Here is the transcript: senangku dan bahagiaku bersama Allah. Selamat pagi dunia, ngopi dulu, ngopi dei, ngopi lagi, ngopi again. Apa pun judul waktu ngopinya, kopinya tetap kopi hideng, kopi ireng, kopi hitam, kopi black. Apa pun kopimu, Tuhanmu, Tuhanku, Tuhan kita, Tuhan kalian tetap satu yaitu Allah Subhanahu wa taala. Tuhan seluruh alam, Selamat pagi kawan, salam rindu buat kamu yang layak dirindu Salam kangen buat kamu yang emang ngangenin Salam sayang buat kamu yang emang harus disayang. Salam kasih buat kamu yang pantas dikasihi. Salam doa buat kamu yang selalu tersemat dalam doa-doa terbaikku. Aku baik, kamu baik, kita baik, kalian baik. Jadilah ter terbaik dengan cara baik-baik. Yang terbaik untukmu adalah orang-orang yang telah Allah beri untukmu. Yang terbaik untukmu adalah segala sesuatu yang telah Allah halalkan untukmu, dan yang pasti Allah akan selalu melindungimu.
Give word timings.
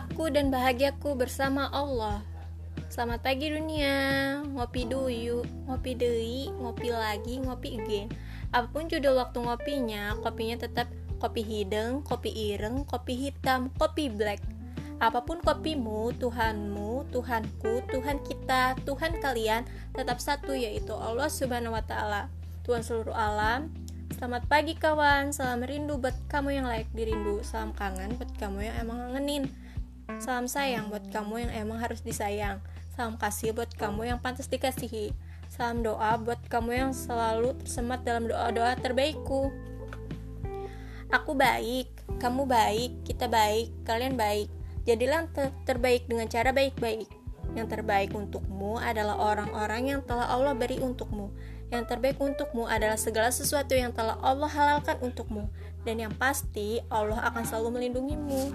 senangku 0.00 0.32
dan 0.32 0.48
bahagiaku 0.48 1.12
bersama 1.12 1.68
Allah. 1.76 2.24
Selamat 2.88 3.20
pagi 3.20 3.52
dunia, 3.52 4.40
ngopi 4.48 4.88
dulu, 4.88 5.44
ngopi 5.68 5.92
dei, 5.92 6.48
ngopi 6.56 6.88
lagi, 6.88 7.36
ngopi 7.44 7.76
again. 7.76 8.08
Apa 8.48 8.72
pun 8.72 8.88
judul 8.88 9.20
waktu 9.20 9.44
ngopinya, 9.44 10.16
kopinya 10.24 10.56
tetap 10.64 10.88
kopi 11.20 11.44
hideng, 11.44 12.00
kopi 12.00 12.32
ireng, 12.32 12.88
kopi 12.88 13.28
hitam, 13.28 13.68
kopi 13.76 14.08
black. 14.08 14.40
Apa 15.04 15.20
pun 15.20 15.44
kopimu, 15.44 16.16
Tuhanmu, 16.16 17.12
Tuhanku, 17.12 17.84
Tuhan 17.92 18.24
kita, 18.24 18.80
Tuhan 18.88 19.20
kalian 19.20 19.68
tetap 19.92 20.16
satu 20.16 20.56
yaitu 20.56 20.96
Allah 20.96 21.28
Subhanahu 21.28 21.76
wa 21.76 21.84
taala. 21.84 22.32
Tuhan 22.64 22.80
seluruh 22.80 23.12
alam, 23.12 23.68
Selamat 24.16 24.48
pagi 24.48 24.74
kawan, 24.74 25.30
salam 25.30 25.60
rindu 25.60 26.00
buat 26.00 26.16
kamu 26.26 26.58
yang 26.58 26.66
layak 26.66 26.90
dirindu 26.92 27.46
Salam 27.46 27.70
kangen 27.72 28.18
buat 28.18 28.28
kamu 28.36 28.68
yang 28.68 28.76
emang 28.82 28.98
ngangenin 29.06 29.48
Salam 30.18 30.50
sayang 30.50 30.90
buat 30.90 31.06
kamu 31.14 31.46
yang 31.46 31.52
emang 31.62 31.78
harus 31.78 32.02
disayang. 32.02 32.58
Salam 32.98 33.14
kasih 33.14 33.54
buat 33.54 33.70
kamu 33.78 34.10
yang 34.10 34.18
pantas 34.18 34.50
dikasihi. 34.50 35.14
Salam 35.46 35.86
doa 35.86 36.18
buat 36.18 36.42
kamu 36.50 36.74
yang 36.74 36.92
selalu 36.96 37.54
tersemat 37.62 38.02
dalam 38.02 38.26
doa-doa 38.26 38.74
terbaikku. 38.80 39.54
Aku 41.10 41.34
baik, 41.34 41.90
kamu 42.18 42.46
baik, 42.46 42.90
kita 43.06 43.30
baik, 43.30 43.70
kalian 43.86 44.18
baik. 44.18 44.50
Jadilah 44.86 45.30
ter 45.30 45.54
terbaik 45.62 46.10
dengan 46.10 46.26
cara 46.26 46.50
baik-baik. 46.50 47.06
Yang 47.54 47.78
terbaik 47.78 48.14
untukmu 48.14 48.78
adalah 48.78 49.18
orang-orang 49.18 49.90
yang 49.94 50.00
telah 50.06 50.30
Allah 50.30 50.54
beri 50.54 50.78
untukmu. 50.78 51.34
Yang 51.70 51.94
terbaik 51.94 52.18
untukmu 52.18 52.66
adalah 52.66 52.98
segala 52.98 53.30
sesuatu 53.30 53.74
yang 53.74 53.90
telah 53.94 54.18
Allah 54.22 54.50
halalkan 54.50 54.98
untukmu, 55.02 55.50
dan 55.86 55.98
yang 56.02 56.14
pasti 56.14 56.82
Allah 56.90 57.22
akan 57.30 57.42
selalu 57.46 57.78
melindungimu. 57.78 58.54